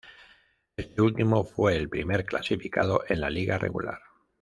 [0.75, 3.99] Este último fue el primer clasificado en la liga regular.